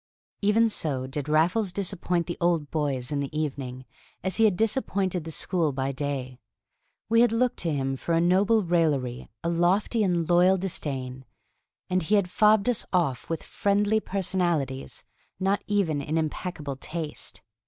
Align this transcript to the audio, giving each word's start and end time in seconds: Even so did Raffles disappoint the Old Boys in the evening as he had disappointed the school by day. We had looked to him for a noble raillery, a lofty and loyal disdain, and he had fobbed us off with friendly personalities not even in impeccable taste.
Even 0.41 0.67
so 0.67 1.05
did 1.05 1.29
Raffles 1.29 1.71
disappoint 1.71 2.25
the 2.25 2.39
Old 2.41 2.71
Boys 2.71 3.11
in 3.11 3.19
the 3.19 3.39
evening 3.39 3.85
as 4.23 4.37
he 4.37 4.45
had 4.45 4.57
disappointed 4.57 5.25
the 5.25 5.29
school 5.29 5.71
by 5.71 5.91
day. 5.91 6.39
We 7.07 7.21
had 7.21 7.31
looked 7.31 7.57
to 7.57 7.71
him 7.71 7.95
for 7.97 8.13
a 8.13 8.19
noble 8.19 8.63
raillery, 8.63 9.29
a 9.43 9.49
lofty 9.49 10.01
and 10.01 10.27
loyal 10.27 10.57
disdain, 10.57 11.23
and 11.87 12.01
he 12.01 12.15
had 12.15 12.31
fobbed 12.31 12.67
us 12.67 12.83
off 12.91 13.29
with 13.29 13.43
friendly 13.43 13.99
personalities 13.99 15.03
not 15.39 15.63
even 15.67 16.01
in 16.01 16.17
impeccable 16.17 16.77
taste. 16.77 17.43